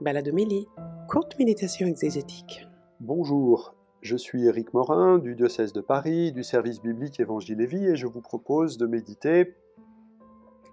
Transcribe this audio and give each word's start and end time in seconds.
Baladomélie, 0.00 0.68
courte 1.08 1.36
méditation 1.40 1.88
exégétique. 1.88 2.68
Bonjour, 3.00 3.74
je 4.00 4.16
suis 4.16 4.46
Éric 4.46 4.72
Morin 4.72 5.18
du 5.18 5.34
diocèse 5.34 5.72
de 5.72 5.80
Paris, 5.80 6.30
du 6.30 6.44
service 6.44 6.80
biblique 6.80 7.18
Évangile 7.18 7.60
et 7.60 7.66
Vie, 7.66 7.84
et 7.84 7.96
je 7.96 8.06
vous 8.06 8.20
propose 8.20 8.78
de 8.78 8.86
méditer 8.86 9.56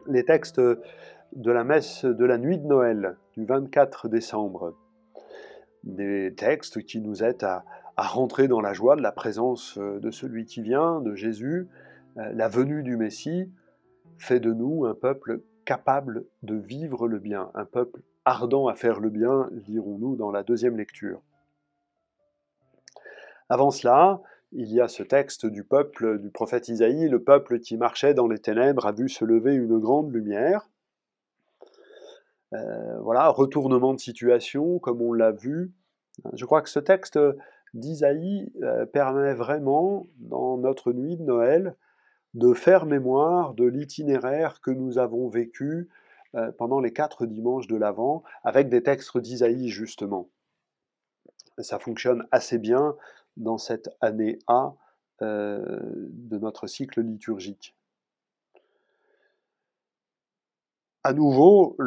les 0.05 0.23
textes 0.25 0.59
de 0.59 1.51
la 1.51 1.63
messe 1.63 2.05
de 2.05 2.23
la 2.23 2.37
nuit 2.37 2.59
de 2.59 2.67
Noël 2.67 3.17
du 3.33 3.45
24 3.45 4.09
décembre. 4.09 4.75
Des 5.83 6.35
textes 6.37 6.83
qui 6.83 7.01
nous 7.01 7.23
aident 7.23 7.45
à, 7.45 7.65
à 7.97 8.05
rentrer 8.05 8.47
dans 8.47 8.61
la 8.61 8.73
joie 8.73 8.95
de 8.95 9.01
la 9.01 9.11
présence 9.11 9.79
de 9.79 10.11
celui 10.11 10.45
qui 10.45 10.61
vient, 10.61 11.01
de 11.01 11.15
Jésus, 11.15 11.67
la 12.15 12.47
venue 12.47 12.83
du 12.83 12.95
Messie, 12.95 13.51
fait 14.19 14.39
de 14.39 14.53
nous 14.53 14.85
un 14.85 14.93
peuple 14.93 15.41
capable 15.65 16.25
de 16.43 16.55
vivre 16.55 17.07
le 17.07 17.17
bien, 17.17 17.49
un 17.55 17.65
peuple 17.65 18.01
ardent 18.25 18.67
à 18.67 18.75
faire 18.75 18.99
le 18.99 19.09
bien, 19.09 19.49
lirons-nous 19.67 20.15
dans 20.15 20.31
la 20.31 20.43
deuxième 20.43 20.77
lecture. 20.77 21.21
Avant 23.49 23.69
cela, 23.71 24.21
il 24.51 24.71
y 24.71 24.81
a 24.81 24.87
ce 24.87 25.03
texte 25.03 25.45
du 25.45 25.63
peuple 25.63 26.19
du 26.19 26.31
prophète 26.31 26.67
Isaïe, 26.67 27.07
le 27.07 27.23
peuple 27.23 27.59
qui 27.59 27.77
marchait 27.77 28.13
dans 28.13 28.27
les 28.27 28.39
ténèbres 28.39 28.85
a 28.85 28.91
vu 28.91 29.07
se 29.09 29.23
lever 29.23 29.53
une 29.53 29.77
grande 29.79 30.11
lumière. 30.11 30.69
Euh, 32.53 32.99
voilà, 33.01 33.29
retournement 33.29 33.93
de 33.93 33.99
situation, 33.99 34.79
comme 34.79 35.01
on 35.01 35.13
l'a 35.13 35.31
vu. 35.31 35.73
Je 36.33 36.45
crois 36.45 36.61
que 36.61 36.69
ce 36.69 36.79
texte 36.79 37.19
d'Isaïe 37.73 38.51
euh, 38.63 38.85
permet 38.85 39.33
vraiment, 39.33 40.07
dans 40.17 40.57
notre 40.57 40.93
nuit 40.93 41.17
de 41.17 41.23
Noël, 41.23 41.75
de 42.33 42.53
faire 42.53 42.85
mémoire 42.85 43.53
de 43.53 43.65
l'itinéraire 43.65 44.61
que 44.61 44.71
nous 44.71 44.97
avons 44.97 45.27
vécu 45.27 45.89
euh, 46.35 46.51
pendant 46.51 46.79
les 46.79 46.91
quatre 46.91 47.25
dimanches 47.25 47.67
de 47.67 47.75
l'Avent, 47.75 48.23
avec 48.43 48.69
des 48.69 48.83
textes 48.83 49.17
d'Isaïe 49.17 49.69
justement. 49.69 50.29
Ça 51.59 51.79
fonctionne 51.79 52.27
assez 52.31 52.57
bien 52.57 52.95
dans 53.37 53.57
cette 53.57 53.89
année 54.01 54.39
A 54.47 54.75
euh, 55.21 55.79
de 55.81 56.37
notre 56.37 56.67
cycle 56.67 57.01
liturgique. 57.01 57.75
À 61.05 61.13
nouveau, 61.13 61.77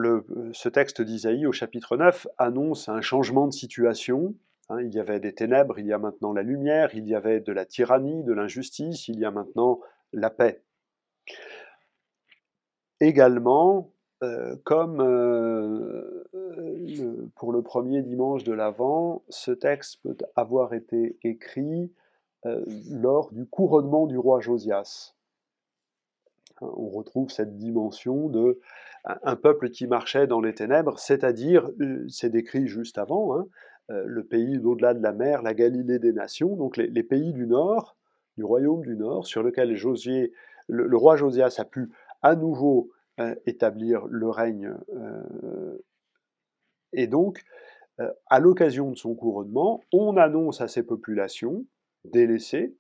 ce 0.53 0.69
texte 0.69 1.03
d'Isaïe 1.03 1.45
au 1.45 1.53
chapitre 1.53 1.97
9 1.97 2.29
annonce 2.39 2.89
un 2.89 3.01
changement 3.01 3.49
de 3.49 3.53
situation. 3.53 4.35
Hein. 4.71 4.81
il 4.81 4.95
y 4.95 5.01
avait 5.01 5.19
des 5.19 5.35
ténèbres, 5.35 5.79
il 5.79 5.87
y 5.87 5.93
a 5.93 5.99
maintenant 5.99 6.33
la 6.33 6.43
lumière, 6.43 6.95
il 6.95 7.07
y 7.09 7.15
avait 7.15 7.41
de 7.41 7.53
la 7.53 7.67
tyrannie, 7.67 8.23
de 8.23 8.33
l'injustice, 8.33 9.09
il 9.09 9.19
y 9.19 9.25
a 9.25 9.31
maintenant 9.31 9.81
la 10.13 10.31
paix. 10.31 10.63
Également, 13.01 13.93
euh, 14.25 14.57
comme 14.65 15.01
euh, 15.01 16.25
pour 17.37 17.53
le 17.53 17.63
premier 17.63 18.03
dimanche 18.03 18.43
de 18.43 18.53
l'Avent, 18.53 19.23
ce 19.29 19.53
texte 19.53 20.01
peut 20.03 20.17
avoir 20.35 20.75
été 20.75 21.17
écrit 21.23 21.93
euh, 22.45 22.65
lors 22.91 23.33
du 23.33 23.47
couronnement 23.47 24.09
du 24.09 24.19
roi 24.19 24.41
Josias. 24.41 25.15
Hein, 26.61 26.71
on 26.77 26.89
retrouve 26.89 27.31
cette 27.31 27.57
dimension 27.59 28.29
de 28.29 28.59
un 29.05 29.37
peuple 29.37 29.71
qui 29.71 29.87
marchait 29.87 30.27
dans 30.27 30.41
les 30.41 30.53
ténèbres, 30.53 30.99
c'est-à-dire, 30.99 31.71
c'est 32.09 32.31
décrit 32.31 32.67
juste 32.67 32.99
avant, 32.99 33.39
hein, 33.39 33.47
le 33.89 34.25
pays 34.25 34.59
d'au-delà 34.59 34.93
de 34.93 35.03
la 35.03 35.13
mer, 35.13 35.41
la 35.41 35.55
Galilée 35.55 36.01
des 36.01 36.13
nations, 36.13 36.57
donc 36.57 36.77
les, 36.77 37.03
pays 37.05 37.33
du 37.33 37.47
nord, 37.47 37.97
du 38.37 38.45
royaume 38.45 38.83
du 38.83 38.97
nord, 38.97 39.27
sur 39.27 39.43
lequel 39.43 39.73
le 40.69 40.97
roi 40.97 41.17
Josias 41.17 41.55
a 41.59 41.65
pu 41.65 41.91
à 42.21 42.35
nouveau 42.35 42.91
euh, 42.91 42.98
établir 43.47 44.07
le 44.07 44.29
règne. 44.29 44.75
Euh, 44.95 45.79
et 46.93 47.07
donc, 47.07 47.45
euh, 48.01 48.11
à 48.27 48.41
l'occasion 48.41 48.91
de 48.91 48.97
son 48.97 49.15
couronnement, 49.15 49.83
on 49.93 50.17
annonce 50.17 50.61
à 50.61 50.69
ces 50.69 50.83
populations 50.83 51.67
délaissées 52.05 52.77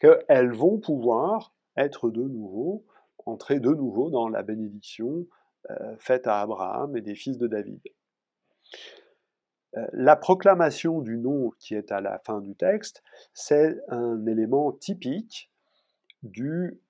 qu'elles 0.00 0.52
vont 0.52 0.78
pouvoir 0.78 1.54
être 1.76 2.10
de 2.10 2.22
nouveau, 2.22 2.84
entrer 3.24 3.60
de 3.60 3.70
nouveau 3.70 4.10
dans 4.10 4.28
la 4.28 4.42
bénédiction 4.42 5.26
faite 5.96 6.26
à 6.26 6.40
Abraham 6.40 6.96
et 6.96 7.00
des 7.00 7.14
fils 7.14 7.38
de 7.38 7.46
David. 7.46 7.80
La 9.92 10.16
proclamation 10.16 11.00
du 11.00 11.16
nom 11.16 11.50
qui 11.58 11.74
est 11.74 11.92
à 11.92 12.00
la 12.00 12.18
fin 12.18 12.40
du 12.40 12.56
texte, 12.56 13.02
c'est 13.32 13.80
un 13.88 14.26
élément 14.26 14.72
typique 14.72 15.52
du, 16.22 16.80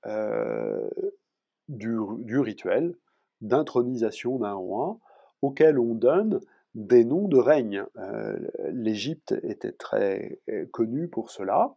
du, 1.73 2.39
rituel 2.39 2.95
d'intronisation 3.41 4.39
d'un 4.39 4.55
roi 4.55 4.99
auquel 5.41 5.79
on 5.79 5.95
donne 5.95 6.41
des 6.75 7.05
noms 7.05 7.29
de 7.29 7.39
règne. 7.39 7.85
Euh, 7.99 8.39
L'Égypte 8.71 9.35
était 9.43 9.73
très 9.73 10.39
euh, 10.49 10.67
connue 10.71 11.09
pour 11.09 11.31
cela. 11.31 11.75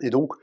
Et 0.00 0.10
donc, 0.10 0.34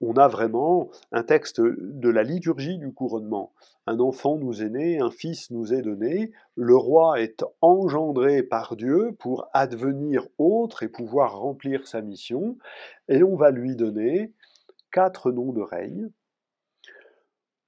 on 0.00 0.14
a 0.14 0.28
vraiment 0.28 0.90
un 1.12 1.22
texte 1.22 1.60
de 1.60 2.08
la 2.08 2.22
liturgie 2.22 2.78
du 2.78 2.92
couronnement. 2.92 3.52
Un 3.86 4.00
enfant 4.00 4.36
nous 4.36 4.62
est 4.62 4.68
né, 4.68 5.00
un 5.00 5.10
fils 5.10 5.50
nous 5.50 5.72
est 5.72 5.82
donné, 5.82 6.32
le 6.56 6.76
roi 6.76 7.20
est 7.20 7.44
engendré 7.60 8.42
par 8.42 8.76
Dieu 8.76 9.14
pour 9.18 9.48
advenir 9.52 10.26
autre 10.38 10.82
et 10.82 10.88
pouvoir 10.88 11.38
remplir 11.38 11.86
sa 11.86 12.00
mission, 12.00 12.58
et 13.08 13.22
on 13.22 13.36
va 13.36 13.50
lui 13.50 13.76
donner 13.76 14.32
quatre 14.90 15.32
noms 15.32 15.52
de 15.52 15.60
règne, 15.60 16.10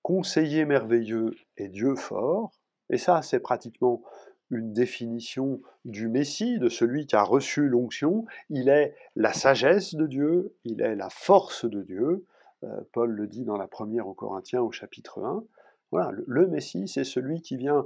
conseiller 0.07 0.67
merveilleux 0.67 1.35
et 1.57 1.69
Dieu 1.69 1.97
fort, 1.97 2.53
et 2.91 2.97
ça 2.97 3.23
c'est 3.23 3.41
pratiquement 3.41 4.05
une 4.53 4.73
définition 4.73 5.61
du 5.85 6.07
Messie, 6.07 6.61
de 6.61 6.69
celui 6.69 7.09
qui 7.09 7.17
a 7.17 7.25
reçu 7.25 7.69
l'onction, 7.69 8.25
il 8.49 8.69
est 8.69 8.95
la 9.17 9.33
sagesse 9.33 9.97
de 9.97 10.07
Dieu, 10.07 10.55
il 10.63 10.81
est 10.81 10.95
la 10.95 11.11
force 11.11 11.65
de 11.65 11.83
Dieu, 11.83 12.25
euh, 12.63 12.83
Paul 12.93 13.11
le 13.11 13.27
dit 13.27 13.43
dans 13.43 13.57
la 13.57 13.67
première 13.67 14.07
aux 14.07 14.15
Corinthiens 14.15 14.63
au 14.63 14.71
chapitre 14.71 15.25
1, 15.25 15.43
voilà, 15.91 16.13
le 16.25 16.47
Messie 16.47 16.87
c'est 16.87 17.03
celui 17.03 17.43
qui 17.43 17.57
vient 17.57 17.85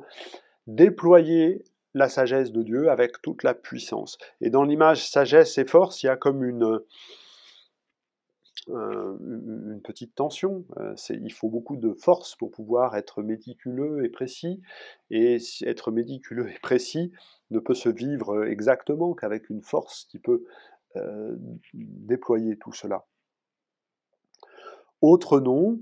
déployer 0.66 1.64
la 1.94 2.10
sagesse 2.10 2.52
de 2.52 2.62
Dieu 2.62 2.91
avec 2.91 3.22
toute 3.22 3.44
la 3.44 3.54
puissance. 3.54 4.19
Et 4.42 4.50
dans 4.50 4.64
l'image 4.64 5.08
sagesse 5.08 5.56
et 5.56 5.64
force, 5.64 6.02
il 6.02 6.06
y 6.06 6.10
a 6.10 6.16
comme 6.16 6.44
une, 6.44 6.81
euh, 8.72 9.16
une 9.20 9.81
petite 9.82 10.14
tension. 10.14 10.64
Euh, 10.78 10.94
il 11.10 11.32
faut 11.32 11.48
beaucoup 11.48 11.76
de 11.76 11.92
force 11.92 12.36
pour 12.36 12.50
pouvoir 12.50 12.97
être 12.97 13.22
méticuleux 13.22 14.04
et 14.04 14.08
précis. 14.08 14.60
Et 15.10 15.38
être 15.62 15.91
méticuleux 15.91 16.48
et 16.50 16.58
précis 16.60 17.12
ne 17.50 17.58
peut 17.58 17.75
se 17.75 17.88
vivre 17.88 18.44
exactement 18.44 19.14
qu'avec 19.14 19.50
une 19.50 19.62
force 19.62 20.04
qui 20.04 20.19
peut 20.19 20.44
euh, 20.97 21.36
déployer 21.75 22.56
tout 22.56 22.72
cela. 22.72 23.06
Autre 25.00 25.41
nom, 25.41 25.81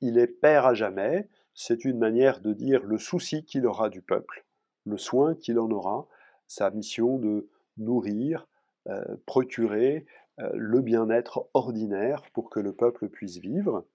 il 0.00 0.18
est 0.18 0.26
Père 0.26 0.66
à 0.66 0.74
jamais. 0.74 1.28
C'est 1.54 1.84
une 1.84 1.98
manière 1.98 2.40
de 2.40 2.52
dire 2.52 2.84
le 2.84 2.98
souci 2.98 3.44
qu'il 3.44 3.66
aura 3.66 3.88
du 3.88 4.00
peuple, 4.00 4.44
le 4.86 4.96
soin 4.96 5.34
qu'il 5.34 5.58
en 5.58 5.70
aura, 5.70 6.06
sa 6.46 6.70
mission 6.70 7.18
de 7.18 7.48
nourrir, 7.76 8.46
procurer, 9.26 10.06
le 10.38 10.80
bien-être 10.80 11.48
ordinaire 11.54 12.22
pour 12.32 12.50
que 12.50 12.60
le 12.60 12.72
peuple 12.72 13.08
puisse 13.08 13.38
vivre. 13.38 13.86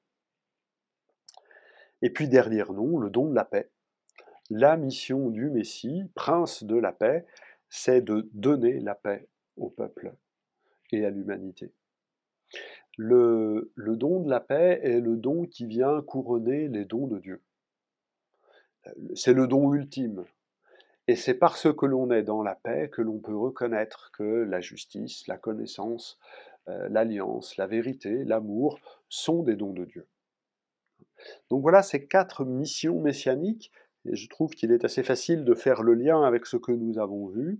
Et 2.02 2.10
puis 2.10 2.28
derrière 2.28 2.72
nous, 2.74 3.00
le 3.00 3.10
don 3.10 3.28
de 3.30 3.36
la 3.36 3.46
paix. 3.46 3.70
La 4.50 4.78
mission 4.78 5.30
du 5.30 5.50
Messie, 5.50 6.04
prince 6.16 6.64
de 6.64 6.76
la 6.76 6.92
paix, 6.92 7.26
c'est 7.70 8.02
de 8.02 8.30
donner 8.34 8.80
la 8.80 8.96
paix 8.96 9.28
au 9.58 9.70
peuple 9.70 10.16
et 10.92 11.06
à 11.06 11.10
l'humanité. 11.10 11.72
Le, 12.98 13.72
le, 13.76 13.96
don 13.96 14.22
de 14.22 14.30
la 14.30 14.40
paix 14.40 14.80
est 14.84 15.00
le 15.00 15.16
don 15.16 15.46
qui 15.46 15.68
vient 15.68 16.02
couronner 16.02 16.68
les 16.68 16.84
dons 16.84 17.08
de 17.08 17.20
Dieu. 17.20 17.44
C'est 19.14 19.34
le 19.34 19.48
don 19.48 19.74
ultime. 19.74 20.26
Et 21.10 21.16
c'est 21.16 21.34
parce 21.34 21.74
que 21.74 21.88
l'on 21.88 22.12
est 22.12 22.22
dans 22.22 22.44
la 22.44 22.54
paix 22.54 22.88
que 22.88 23.02
l'on 23.02 23.18
peut 23.18 23.36
reconnaître 23.36 24.12
que 24.12 24.44
la 24.44 24.62
justice, 24.62 25.26
la 25.26 25.38
connaissance, 25.38 26.20
euh, 26.68 26.88
l'alliance, 26.88 27.58
la 27.58 27.66
vérité, 27.66 28.24
l'amour 28.26 28.80
sont 29.10 29.42
des 29.42 29.56
dons 29.56 29.74
de 29.74 29.86
Dieu. 29.86 30.06
Donc 31.50 31.64
voilà 31.64 31.82
ces 31.82 32.06
quatre 32.06 32.46
missions 32.46 33.02
messianiques, 33.02 33.72
et 34.06 34.16
je 34.16 34.30
trouve 34.30 34.52
qu'il 34.52 34.72
est 34.72 34.86
assez 34.86 35.02
facile 35.02 35.46
de 35.46 35.56
faire 35.56 35.82
le 35.82 35.96
lien 35.96 36.22
avec 36.22 36.46
ce 36.46 36.58
que 36.58 36.72
nous 36.72 37.00
avons 37.00 37.26
vu 37.26 37.60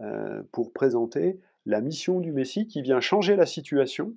euh, 0.00 0.42
pour 0.52 0.70
présenter 0.70 1.40
la 1.64 1.80
mission 1.80 2.20
du 2.20 2.32
Messie 2.32 2.66
qui 2.66 2.82
vient 2.82 3.00
changer 3.00 3.34
la 3.34 3.46
situation 3.46 4.14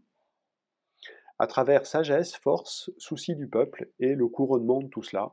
à 1.39 1.47
travers 1.47 1.85
sagesse, 1.85 2.35
force, 2.35 2.91
souci 2.97 3.33
du 3.33 3.47
peuple 3.47 3.87
et 4.01 4.13
le 4.13 4.27
couronnement 4.27 4.81
de 4.81 4.89
tout 4.89 5.03
cela, 5.03 5.31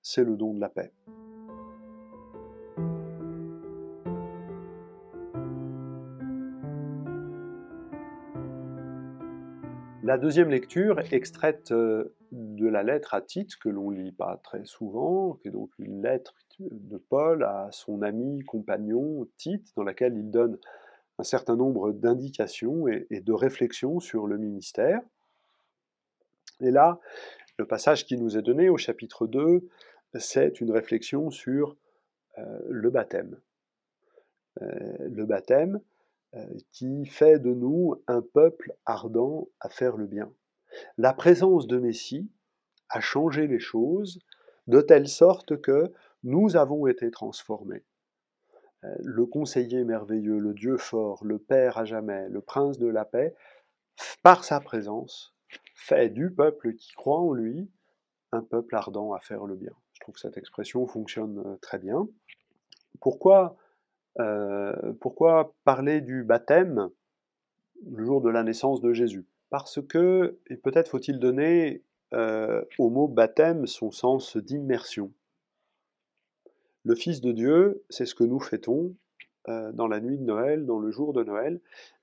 c'est 0.00 0.22
le 0.22 0.36
don 0.36 0.54
de 0.54 0.60
la 0.60 0.68
paix. 0.68 0.92
La 10.04 10.18
deuxième 10.18 10.50
lecture, 10.50 11.00
extraite 11.14 11.72
euh, 11.72 12.14
de 12.30 12.68
la 12.68 12.82
lettre 12.82 13.14
à 13.14 13.22
Tite, 13.22 13.56
que 13.56 13.70
l'on 13.70 13.88
lit 13.88 14.12
pas 14.12 14.38
très 14.44 14.66
souvent, 14.66 15.38
qui 15.40 15.48
est 15.48 15.50
donc 15.50 15.70
une 15.78 16.02
lettre 16.02 16.34
de 16.58 16.98
Paul 16.98 17.42
à 17.42 17.70
son 17.72 18.02
ami, 18.02 18.44
compagnon 18.44 19.26
Tite, 19.38 19.74
dans 19.76 19.82
laquelle 19.82 20.14
il 20.14 20.30
donne 20.30 20.58
un 21.18 21.22
certain 21.22 21.56
nombre 21.56 21.90
d'indications 21.92 22.86
et, 22.86 23.06
de 23.08 23.32
réflexions 23.32 23.98
sur 23.98 24.26
le 24.26 24.36
ministère. 24.36 25.00
Et 26.60 26.70
là, 26.70 27.00
le 27.56 27.66
passage 27.66 28.04
qui 28.04 28.18
nous 28.18 28.36
est 28.36 28.42
donné 28.42 28.68
au 28.68 28.76
chapitre 28.76 29.26
2, 29.26 29.66
c'est 30.16 30.60
une 30.60 30.70
réflexion 30.70 31.30
sur 31.30 31.76
euh, 32.36 32.58
le 32.68 32.90
baptême. 32.90 33.40
Euh, 34.60 34.68
le 35.08 35.24
baptême 35.24 35.80
qui 36.72 37.06
fait 37.06 37.38
de 37.38 37.52
nous 37.52 38.02
un 38.06 38.22
peuple 38.22 38.74
ardent 38.86 39.48
à 39.60 39.68
faire 39.68 39.96
le 39.96 40.06
bien. 40.06 40.32
La 40.98 41.12
présence 41.12 41.66
de 41.66 41.78
Messie 41.78 42.30
a 42.88 43.00
changé 43.00 43.46
les 43.46 43.60
choses 43.60 44.18
de 44.66 44.80
telle 44.80 45.08
sorte 45.08 45.60
que 45.60 45.92
nous 46.22 46.56
avons 46.56 46.86
été 46.86 47.10
transformés. 47.10 47.84
Le 49.00 49.24
conseiller 49.24 49.84
merveilleux, 49.84 50.38
le 50.38 50.52
Dieu 50.52 50.76
fort, 50.76 51.24
le 51.24 51.38
Père 51.38 51.78
à 51.78 51.84
jamais, 51.84 52.28
le 52.28 52.40
Prince 52.40 52.78
de 52.78 52.86
la 52.86 53.04
paix, 53.04 53.34
par 54.22 54.44
sa 54.44 54.60
présence, 54.60 55.34
fait 55.74 56.08
du 56.08 56.30
peuple 56.30 56.74
qui 56.74 56.92
croit 56.92 57.20
en 57.20 57.32
lui 57.32 57.70
un 58.32 58.42
peuple 58.42 58.74
ardent 58.74 59.12
à 59.12 59.20
faire 59.20 59.44
le 59.44 59.54
bien. 59.54 59.72
Je 59.92 60.00
trouve 60.00 60.14
que 60.14 60.20
cette 60.20 60.36
expression 60.36 60.86
fonctionne 60.86 61.58
très 61.60 61.78
bien. 61.78 62.08
Pourquoi, 63.00 63.56
euh, 63.56 63.63
pourquoi 65.00 65.54
parler 65.64 66.00
du 66.00 66.22
baptême 66.22 66.90
le 67.90 68.04
jour 68.04 68.20
de 68.20 68.30
la 68.30 68.42
naissance 68.42 68.80
de 68.80 68.92
Jésus? 68.92 69.26
Parce 69.50 69.80
que, 69.86 70.38
et 70.48 70.56
peut-être 70.56 70.88
faut-il 70.90 71.18
donner 71.18 71.82
euh, 72.14 72.62
au 72.78 72.90
mot 72.90 73.08
baptême 73.08 73.66
son 73.66 73.90
sens 73.90 74.36
d'immersion. 74.36 75.12
Le 76.84 76.94
Fils 76.94 77.20
de 77.20 77.32
Dieu, 77.32 77.82
c'est 77.90 78.06
ce 78.06 78.14
que 78.14 78.22
nous 78.22 78.38
fêtons 78.38 78.94
euh, 79.48 79.72
dans 79.72 79.88
la 79.88 80.00
nuit 80.00 80.18
de 80.18 80.22
Noël, 80.22 80.64
dans 80.64 80.78
le 80.78 80.92
jour 80.92 81.12
de 81.12 81.24
Noël. 81.24 81.60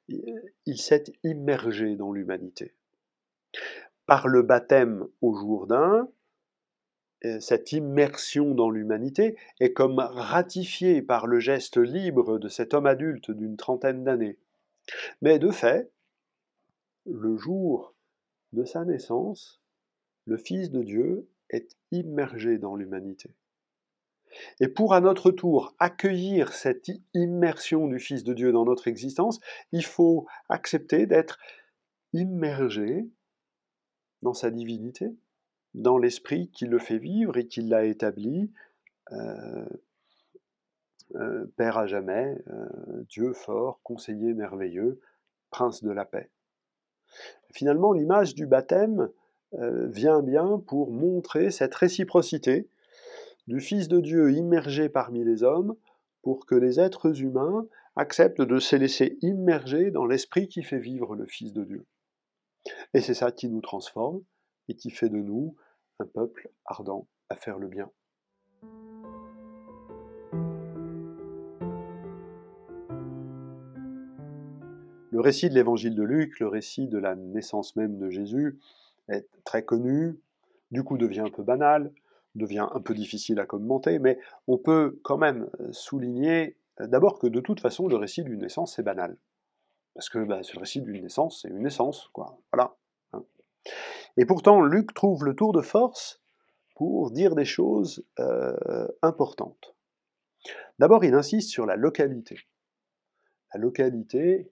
Il 0.10 0.78
s'est 0.78 1.06
immergé 1.24 1.96
dans 1.96 2.12
l'humanité. 2.12 2.74
Par 4.06 4.28
le 4.28 4.42
baptême 4.42 5.08
au 5.22 5.34
Jourdain, 5.34 6.10
euh, 6.10 6.21
cette 7.40 7.72
immersion 7.72 8.56
dans 8.56 8.70
l'humanité 8.70 9.38
est 9.60 9.74
comme 9.74 10.00
ratifiée 10.00 11.02
par 11.02 11.28
le 11.28 11.40
geste 11.40 11.78
libre 11.78 12.40
de 12.40 12.50
cet 12.50 12.74
homme 12.74 12.88
adulte 12.88 13.32
d'une 13.32 13.58
trentaine 13.58 14.04
d'années. 14.04 14.38
Mais 15.22 15.38
de 15.38 15.52
fait, 15.52 15.92
le 17.06 17.38
jour 17.38 17.94
de 18.54 18.64
sa 18.64 18.86
naissance, 18.86 19.62
le 20.26 20.38
Fils 20.38 20.72
de 20.72 20.84
Dieu 20.84 21.28
est 21.50 21.76
immergé 21.92 22.58
dans 22.58 22.76
l'humanité. 22.76 23.36
Et 24.60 24.68
pour 24.68 24.94
à 24.94 25.02
notre 25.02 25.32
tour 25.32 25.76
accueillir 25.80 26.54
cette 26.54 26.90
immersion 27.14 27.88
du 27.88 28.00
Fils 28.00 28.24
de 28.24 28.34
Dieu 28.34 28.52
dans 28.52 28.66
notre 28.66 28.88
existence, 28.88 29.40
il 29.72 29.84
faut 29.84 30.26
accepter 30.50 31.06
d'être 31.06 31.38
immergé 32.14 33.06
dans 34.22 34.34
sa 34.34 34.52
divinité, 34.52 35.14
dans 35.74 35.98
l'esprit 35.98 36.50
qui 36.50 36.66
le 36.66 36.80
fait 36.80 36.98
vivre 36.98 37.38
et 37.38 37.48
qui 37.48 37.62
l'a 37.62 37.86
établi, 37.86 38.52
euh, 39.12 39.66
euh, 41.16 41.46
Père 41.58 41.78
à 41.78 41.88
jamais, 41.88 42.38
euh, 42.48 43.04
Dieu 43.10 43.34
fort, 43.34 43.80
conseiller 43.84 44.34
merveilleux, 44.34 45.00
prince 45.50 45.84
de 45.84 45.92
la 45.92 46.06
paix. 46.06 46.30
Finalement, 47.52 47.92
l'image 47.92 48.36
du 48.36 48.46
baptême 48.46 49.10
vient 49.54 50.22
bien 50.22 50.64
pour 50.66 50.92
montrer 50.92 51.52
cette 51.52 51.76
réciprocité 51.76 52.70
du 53.48 53.60
Fils 53.60 53.90
de 53.90 54.00
Dieu 54.00 54.32
immergé 54.32 54.88
parmi 54.88 55.26
les 55.26 55.44
hommes, 55.44 55.76
pour 56.22 56.46
que 56.46 56.56
les 56.56 56.80
êtres 56.80 57.22
humains 57.22 57.68
acceptent 57.98 58.42
de 58.42 58.60
se 58.60 58.78
laisser 58.78 59.18
immerger 59.22 59.92
dans 59.92 60.06
l'esprit 60.06 60.48
qui 60.48 60.64
fait 60.64 60.80
vivre 60.80 61.16
le 61.16 61.26
Fils 61.26 61.52
de 61.52 61.66
Dieu. 61.66 61.86
Et 62.94 63.02
c'est 63.02 63.14
ça 63.14 63.34
qui 63.34 63.50
nous 63.50 63.60
transforme, 63.60 64.22
et 64.72 64.76
qui 64.76 64.90
fait 64.90 65.10
de 65.10 65.18
nous 65.18 65.56
un 66.00 66.06
peuple 66.06 66.50
ardent 66.66 67.08
à 67.30 67.36
faire 67.36 67.60
le 67.60 67.68
bien. 67.68 67.92
Le 75.12 75.20
récit 75.20 75.50
de 75.50 75.56
l'évangile 75.56 75.94
de 75.94 76.04
Luc, 76.04 76.40
le 76.40 76.48
récit 76.48 76.88
de 76.88 76.98
la 76.98 77.16
naissance 77.16 77.76
même 77.76 77.98
de 77.98 78.10
Jésus, 78.10 78.60
est 79.10 79.28
très 79.44 79.64
connu, 79.64 80.18
du 80.72 80.84
coup 80.84 80.98
devient 80.98 81.20
un 81.20 81.30
peu 81.30 81.44
banal, 81.44 81.92
devient 82.36 82.68
un 82.74 82.80
peu 82.80 82.94
difficile 82.94 83.42
à 83.42 83.46
commenter, 83.46 84.00
mais 84.00 84.18
on 84.48 84.58
peut 84.58 85.00
quand 85.04 85.18
même 85.18 85.50
souligner 85.72 86.56
d'abord 86.80 87.20
que 87.20 87.28
de 87.28 87.42
toute 87.42 87.60
façon 87.60 87.90
le 87.90 87.98
récit 87.98 88.24
d'une 88.24 88.40
naissance 88.40 88.78
c'est 88.78 88.84
banal. 88.84 89.18
Parce 89.94 90.08
que 90.08 90.20
bah, 90.20 90.40
le 90.54 90.60
récit 90.60 90.82
d'une 90.82 91.02
naissance, 91.02 91.42
c'est 91.42 91.50
une 91.50 91.60
naissance, 91.60 92.10
quoi. 92.14 92.40
Voilà. 92.54 92.74
Et 94.18 94.25
pourtant, 94.25 94.62
Luc 94.62 94.94
trouve 94.94 95.25
le 95.25 95.36
tour 95.36 95.54
de 95.54 95.62
force 95.62 96.22
pour 96.75 97.12
dire 97.12 97.36
des 97.36 97.46
choses 97.46 98.06
euh, 98.19 98.88
importantes. 99.02 99.75
D'abord, 100.80 101.06
il 101.06 101.13
insiste 101.13 101.50
sur 101.50 101.66
la 101.66 101.75
localité. 101.75 102.40
La 103.54 103.60
localité 103.60 104.52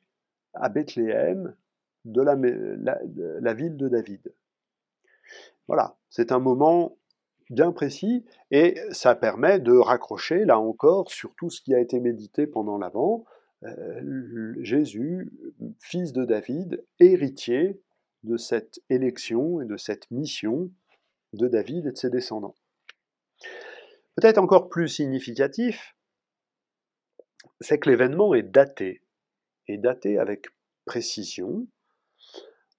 à 0.53 0.69
Bethléem 0.69 1.55
de 2.05 2.21
la, 2.21 3.53
ville 3.53 3.77
de 3.77 3.87
David. 3.87 4.33
Voilà, 5.67 5.97
c'est 6.09 6.31
un 6.31 6.39
moment 6.39 6.97
bien 7.49 7.71
précis 7.71 8.25
et 8.51 8.77
ça 8.91 9.15
permet 9.15 9.59
de 9.59 9.73
raccrocher 9.73 10.45
là 10.45 10.59
encore 10.59 11.09
sur 11.11 11.35
tout 11.35 11.49
ce 11.49 11.61
qui 11.61 11.73
a 11.73 11.79
été 11.79 11.99
médité 11.99 12.47
pendant 12.47 12.77
l'Avent. 12.77 13.25
Euh, 13.63 14.53
Jésus, 14.61 15.31
fils 15.79 16.13
de 16.13 16.25
David, 16.25 16.85
héritier 16.99 17.81
de 18.23 18.37
cette 18.37 18.79
élection 18.89 19.61
et 19.61 19.65
de 19.65 19.77
cette 19.77 20.09
mission 20.11 20.71
de 21.33 21.47
David 21.47 21.85
et 21.85 21.91
de 21.91 21.97
ses 21.97 22.09
descendants. 22.09 22.55
Peut-être 24.15 24.37
encore 24.37 24.69
plus 24.69 24.89
significatif, 24.89 25.95
c'est 27.61 27.79
que 27.79 27.89
l'événement 27.89 28.33
est 28.33 28.43
daté, 28.43 29.01
et 29.67 29.77
daté 29.77 30.17
avec 30.17 30.47
précision, 30.85 31.67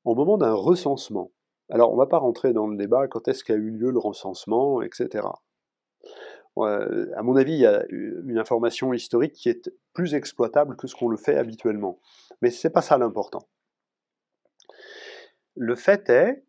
au 0.04 0.14
moment 0.14 0.36
d'un 0.36 0.52
recensement. 0.52 1.30
Alors, 1.70 1.90
on 1.90 1.94
ne 1.94 2.00
va 2.00 2.06
pas 2.06 2.18
rentrer 2.18 2.52
dans 2.52 2.66
le 2.66 2.76
débat 2.76 3.06
quand 3.06 3.28
est-ce 3.28 3.44
qu'a 3.44 3.54
eu 3.54 3.70
lieu 3.70 3.90
le 3.90 3.98
recensement, 3.98 4.82
etc. 4.82 5.28
à 6.56 7.22
mon 7.22 7.36
avis, 7.36 7.54
il 7.54 7.60
y 7.60 7.66
a 7.66 7.84
une 7.88 8.38
information 8.38 8.92
historique 8.92 9.32
qui 9.32 9.48
est 9.48 9.70
plus 9.92 10.14
exploitable 10.14 10.76
que 10.76 10.86
ce 10.88 10.94
qu'on 10.94 11.08
le 11.08 11.16
fait 11.16 11.36
habituellement. 11.36 12.00
Mais 12.42 12.50
ce 12.50 12.66
n'est 12.66 12.72
pas 12.72 12.82
ça 12.82 12.98
l'important. 12.98 13.48
Le 15.56 15.74
fait 15.74 16.08
est 16.08 16.44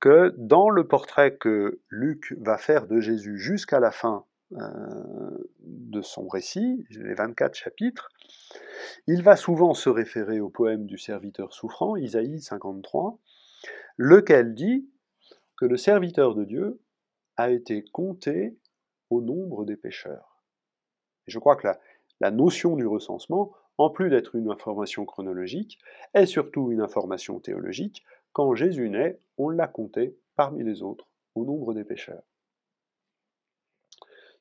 que 0.00 0.34
dans 0.38 0.70
le 0.70 0.86
portrait 0.86 1.36
que 1.36 1.80
Luc 1.88 2.34
va 2.40 2.56
faire 2.56 2.86
de 2.86 3.00
Jésus 3.00 3.38
jusqu'à 3.38 3.80
la 3.80 3.90
fin 3.90 4.24
euh, 4.52 5.50
de 5.60 6.00
son 6.00 6.26
récit, 6.26 6.84
les 6.90 7.14
24 7.14 7.54
chapitres, 7.54 8.08
il 9.06 9.22
va 9.22 9.36
souvent 9.36 9.74
se 9.74 9.88
référer 9.88 10.40
au 10.40 10.48
poème 10.48 10.86
du 10.86 10.98
serviteur 10.98 11.52
souffrant, 11.52 11.96
Isaïe 11.96 12.40
53, 12.40 13.18
lequel 13.96 14.54
dit 14.54 14.88
que 15.56 15.66
le 15.66 15.76
serviteur 15.76 16.34
de 16.34 16.44
Dieu 16.44 16.80
a 17.36 17.50
été 17.50 17.84
compté 17.84 18.58
au 19.10 19.20
nombre 19.20 19.64
des 19.64 19.76
pécheurs. 19.76 20.42
Et 21.26 21.30
je 21.30 21.38
crois 21.38 21.56
que 21.56 21.66
la, 21.66 21.78
la 22.20 22.30
notion 22.30 22.76
du 22.76 22.86
recensement, 22.86 23.52
en 23.76 23.90
plus 23.90 24.10
d'être 24.10 24.34
une 24.34 24.50
information 24.50 25.04
chronologique, 25.04 25.78
est 26.14 26.26
surtout 26.26 26.72
une 26.72 26.80
information 26.80 27.38
théologique, 27.40 28.04
quand 28.32 28.54
Jésus 28.54 28.88
naît, 28.88 29.18
on 29.38 29.48
l'a 29.48 29.66
compté 29.66 30.16
parmi 30.36 30.62
les 30.62 30.82
autres 30.82 31.08
au 31.34 31.44
nombre 31.44 31.74
des 31.74 31.84
pécheurs. 31.84 32.22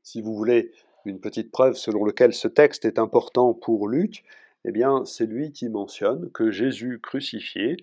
Si 0.04 0.22
vous 0.22 0.36
voulez 0.36 0.72
une 1.06 1.20
petite 1.20 1.52
preuve 1.52 1.76
selon 1.76 2.06
laquelle 2.06 2.34
ce 2.34 2.48
texte 2.48 2.86
est 2.86 3.00
important 3.00 3.54
pour 3.54 3.88
Luc, 3.88 4.24
eh 4.66 4.72
bien, 4.72 5.06
c'est 5.06 5.26
lui 5.26 5.52
qui 5.52 5.70
mentionne 5.70 6.30
que 6.32 6.52
Jésus 6.52 7.00
crucifié 7.00 7.78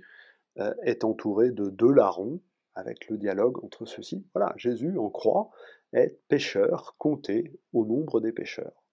euh, 0.58 0.74
est 0.82 1.04
entouré 1.04 1.50
de 1.50 1.70
deux 1.70 1.92
larrons, 1.92 2.40
avec 2.74 3.08
le 3.08 3.16
dialogue 3.16 3.64
entre 3.64 3.86
ceux-ci. 3.86 4.26
Voilà, 4.34 4.52
Jésus 4.56 4.98
en 4.98 5.08
croix 5.08 5.50
est 5.92 6.18
pécheur, 6.28 6.94
compté 6.98 7.58
au 7.72 7.86
nombre 7.86 8.20
des 8.20 8.32
pécheurs. 8.32 8.84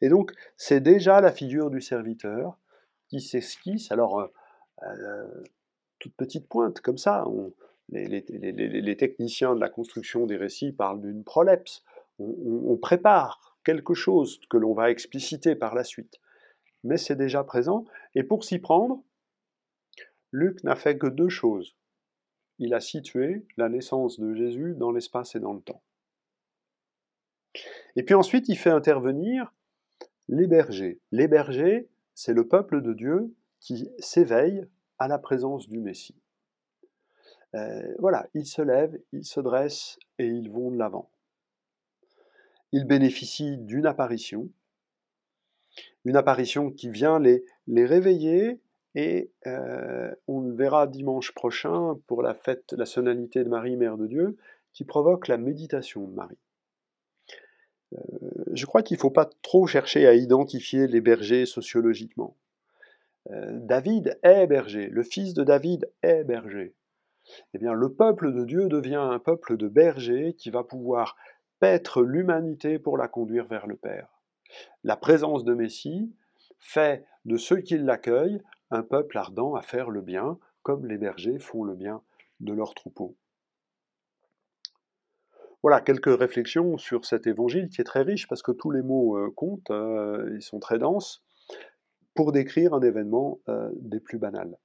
Et 0.00 0.08
donc, 0.08 0.32
c'est 0.56 0.80
déjà 0.80 1.20
la 1.20 1.30
figure 1.30 1.70
du 1.70 1.80
serviteur 1.80 2.58
qui 3.08 3.20
s'esquisse. 3.20 3.92
Alors, 3.92 4.20
euh, 4.20 4.26
toute 5.98 6.14
petite 6.14 6.48
pointe, 6.48 6.80
comme 6.80 6.98
ça. 6.98 7.24
les, 7.90 8.96
techniciens 8.96 9.54
de 9.54 9.60
la 9.60 9.68
construction 9.68 10.26
des 10.26 10.36
récits 10.36 10.72
parlent 10.72 11.00
d'une 11.00 11.24
prolepse. 11.24 11.84
On, 12.18 12.76
prépare 12.76 13.56
quelque 13.64 13.94
chose 13.94 14.40
que 14.50 14.56
l'on 14.56 14.74
va 14.74 14.90
expliciter 14.90 15.54
par 15.54 15.74
la 15.74 15.84
suite. 15.84 16.20
Mais 16.84 16.96
c'est 16.96 17.16
déjà 17.16 17.44
présent. 17.44 17.84
Et 18.14 18.22
pour 18.22 18.44
s'y 18.44 18.58
prendre, 18.58 19.02
Luc 20.32 20.62
n'a 20.64 20.76
fait 20.76 20.98
que 20.98 21.06
deux 21.06 21.28
choses. 21.28 21.76
il 22.58 22.74
a 22.74 22.80
situé 22.80 23.46
la 23.56 23.70
naissance 23.70 24.20
de 24.20 24.34
Jésus 24.34 24.74
dans 24.76 24.92
l'espace 24.92 25.34
et 25.34 25.40
dans 25.40 25.54
le 25.54 25.62
temps. 25.62 25.82
Et 27.96 28.02
puis 28.02 28.14
ensuite, 28.14 28.48
il 28.48 28.56
fait 28.56 28.70
intervenir 28.70 29.52
les 30.28 30.46
bergers. 30.46 31.00
Les 31.10 31.26
bergers, 31.26 31.88
c'est 32.14 32.34
le 32.34 32.46
peuple 32.46 32.82
de 32.82 32.92
Dieu 32.92 33.34
qui 33.60 33.90
s'éveille 33.98 34.66
à 34.98 35.08
la 35.08 35.18
présence 35.18 35.68
du 35.68 35.78
Messie. 35.78 36.16
Euh, 37.54 37.94
voilà, 37.98 38.28
ils 38.34 38.46
se 38.46 38.62
lèvent, 38.62 38.98
ils 39.12 39.24
se 39.24 39.40
dressent 39.40 39.98
et 40.18 40.26
ils 40.26 40.50
vont 40.50 40.70
de 40.70 40.78
l'avant. 40.78 41.10
Ils 42.72 42.86
bénéficient 42.86 43.58
d'une 43.58 43.86
apparition, 43.86 44.48
une 46.04 46.16
apparition 46.16 46.70
qui 46.70 46.88
vient 46.88 47.18
les, 47.18 47.44
les 47.66 47.84
réveiller 47.84 48.60
et 48.94 49.30
euh, 49.46 50.12
on 50.26 50.40
le 50.40 50.54
verra 50.54 50.86
dimanche 50.86 51.32
prochain 51.32 51.98
pour 52.06 52.22
la 52.22 52.34
fête, 52.34 52.72
la 52.72 52.86
sonalité 52.86 53.44
de 53.44 53.48
Marie, 53.48 53.76
Mère 53.76 53.96
de 53.96 54.06
Dieu, 54.06 54.36
qui 54.72 54.84
provoque 54.84 55.28
la 55.28 55.36
méditation 55.36 56.06
de 56.06 56.12
Marie. 56.12 56.38
Euh, 57.92 57.98
je 58.52 58.66
crois 58.66 58.82
qu'il 58.82 58.96
ne 58.96 59.00
faut 59.00 59.10
pas 59.10 59.28
trop 59.42 59.66
chercher 59.66 60.06
à 60.06 60.14
identifier 60.14 60.86
les 60.86 61.00
bergers 61.00 61.46
sociologiquement. 61.46 62.36
David 63.32 64.18
est 64.22 64.46
berger, 64.46 64.88
le 64.88 65.02
fils 65.02 65.34
de 65.34 65.44
David 65.44 65.90
est 66.02 66.24
berger 66.24 66.74
eh 67.54 67.58
bien 67.58 67.72
le 67.72 67.92
peuple 67.92 68.32
de 68.32 68.44
Dieu 68.44 68.68
devient 68.68 68.94
un 68.96 69.18
peuple 69.18 69.56
de 69.56 69.68
bergers 69.68 70.34
qui 70.34 70.50
va 70.50 70.64
pouvoir 70.64 71.16
paître 71.58 72.02
l'humanité 72.02 72.78
pour 72.78 72.96
la 72.96 73.08
conduire 73.08 73.46
vers 73.46 73.66
le 73.66 73.76
Père. 73.76 74.08
La 74.82 74.96
présence 74.96 75.44
de 75.44 75.54
Messie 75.54 76.12
fait 76.58 77.04
de 77.24 77.36
ceux 77.36 77.58
qui 77.58 77.78
l'accueillent 77.78 78.42
un 78.70 78.82
peuple 78.82 79.18
ardent 79.18 79.54
à 79.54 79.62
faire 79.62 79.90
le 79.90 80.00
bien, 80.00 80.38
comme 80.62 80.86
les 80.86 80.98
bergers 80.98 81.38
font 81.38 81.64
le 81.64 81.74
bien 81.74 82.02
de 82.40 82.52
leurs 82.52 82.74
troupeaux. 82.74 83.16
Voilà 85.62 85.80
quelques 85.82 86.18
réflexions 86.18 86.78
sur 86.78 87.04
cet 87.04 87.26
évangile 87.26 87.68
qui 87.68 87.82
est 87.82 87.84
très 87.84 88.02
riche 88.02 88.26
parce 88.28 88.42
que 88.42 88.52
tous 88.52 88.70
les 88.70 88.80
mots 88.80 89.18
euh, 89.18 89.30
comptent, 89.30 89.70
euh, 89.70 90.32
ils 90.34 90.42
sont 90.42 90.58
très 90.58 90.78
denses, 90.78 91.22
pour 92.14 92.32
décrire 92.32 92.74
un 92.74 92.80
événement 92.80 93.38
euh, 93.48 93.70
des 93.76 94.00
plus 94.00 94.18
banals. 94.18 94.56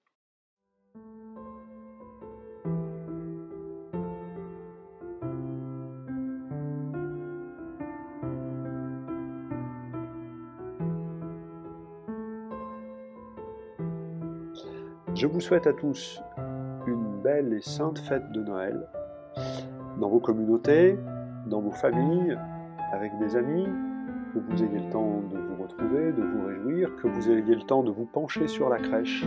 Je 15.15 15.27
vous 15.27 15.39
souhaite 15.39 15.65
à 15.65 15.71
tous 15.71 16.21
une 16.87 17.21
belle 17.21 17.53
et 17.53 17.61
sainte 17.61 17.99
fête 17.99 18.31
de 18.33 18.41
Noël, 18.41 18.85
dans 19.97 20.09
vos 20.09 20.19
communautés, 20.19 20.99
dans 21.47 21.61
vos 21.61 21.71
familles, 21.71 22.37
avec 22.91 23.17
des 23.19 23.37
amis, 23.37 23.65
que 24.35 24.39
vous 24.39 24.63
ayez 24.63 24.79
le 24.79 24.91
temps 24.91 25.21
de 25.31 25.37
vous 25.37 25.63
retrouver, 25.63 26.11
de 26.11 26.21
vous 26.21 26.45
réjouir, 26.45 26.89
que 26.97 27.07
vous 27.07 27.29
ayez 27.29 27.55
le 27.55 27.61
temps 27.61 27.83
de 27.83 27.91
vous 27.91 28.05
pencher 28.05 28.47
sur 28.47 28.67
la 28.67 28.79
crèche. 28.79 29.23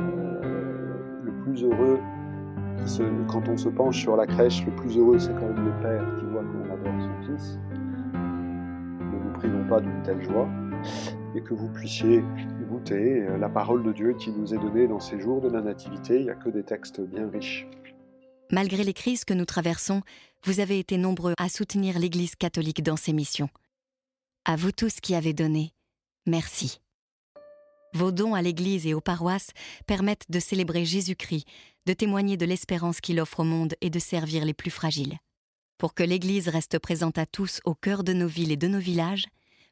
Euh, 0.00 1.20
le 1.22 1.32
plus 1.42 1.64
heureux, 1.64 1.98
quand 3.28 3.46
on 3.48 3.56
se 3.58 3.68
penche 3.68 4.00
sur 4.00 4.16
la 4.16 4.26
crèche, 4.26 4.64
le 4.64 4.72
plus 4.72 4.96
heureux 4.96 5.18
c'est 5.18 5.34
quand 5.34 5.48
même 5.48 5.66
le 5.66 5.82
Père 5.82 6.02
qui 6.18 6.24
voit 6.24 6.42
qu'on 6.42 6.72
adore 6.72 7.02
son 7.02 7.26
Fils. 7.26 7.58
Ne 8.14 9.24
nous 9.24 9.32
privons 9.34 9.68
pas 9.68 9.80
d'une 9.80 10.02
telle 10.02 10.22
joie 10.22 10.48
et 11.34 11.42
que 11.42 11.52
vous 11.52 11.68
puissiez 11.68 12.24
goûter 12.70 13.22
euh, 13.22 13.36
la 13.36 13.50
parole 13.50 13.82
de 13.82 13.92
Dieu 13.92 14.14
qui 14.14 14.30
nous 14.30 14.54
est 14.54 14.58
donnée 14.58 14.86
dans 14.86 15.00
ces 15.00 15.20
jours 15.20 15.42
de 15.42 15.48
la 15.48 15.60
Nativité. 15.60 16.16
Il 16.16 16.24
n'y 16.24 16.30
a 16.30 16.34
que 16.34 16.48
des 16.48 16.62
textes 16.62 17.02
bien 17.02 17.28
riches. 17.28 17.66
Malgré 18.50 18.82
les 18.82 18.94
crises 18.94 19.24
que 19.24 19.34
nous 19.34 19.44
traversons, 19.44 20.00
vous 20.44 20.60
avez 20.60 20.78
été 20.78 20.96
nombreux 20.96 21.34
à 21.38 21.48
soutenir 21.48 21.98
l'Église 21.98 22.34
catholique 22.36 22.82
dans 22.82 22.96
ses 22.96 23.12
missions. 23.12 23.48
À 24.46 24.56
vous 24.56 24.72
tous 24.72 25.00
qui 25.00 25.14
avez 25.14 25.32
donné, 25.32 25.72
merci. 26.26 26.78
Vos 27.94 28.12
dons 28.12 28.34
à 28.34 28.42
l'Église 28.42 28.86
et 28.86 28.92
aux 28.92 29.00
paroisses 29.00 29.52
permettent 29.86 30.26
de 30.28 30.38
célébrer 30.38 30.84
Jésus-Christ, 30.84 31.46
de 31.86 31.94
témoigner 31.94 32.36
de 32.36 32.44
l'espérance 32.44 33.00
qu'il 33.00 33.20
offre 33.20 33.40
au 33.40 33.44
monde 33.44 33.74
et 33.80 33.88
de 33.88 33.98
servir 33.98 34.44
les 34.44 34.52
plus 34.52 34.70
fragiles. 34.70 35.16
Pour 35.78 35.94
que 35.94 36.02
l'Église 36.02 36.48
reste 36.48 36.78
présente 36.78 37.16
à 37.16 37.24
tous 37.24 37.62
au 37.64 37.74
cœur 37.74 38.04
de 38.04 38.12
nos 38.12 38.28
villes 38.28 38.52
et 38.52 38.58
de 38.58 38.68
nos 38.68 38.78
villages, 38.78 39.28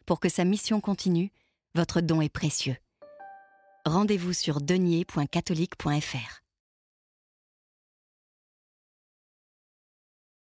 pour 0.07 0.21
que 0.21 0.31
sa 0.31 0.47
mission 0.47 0.81
continue, 0.81 1.33
votre 1.75 2.01
don 2.01 2.23
est 2.23 2.31
précieux. 2.31 2.77
Rendez-vous 3.85 4.33
sur 4.33 4.63
denier.catholique.fr. 4.63 6.42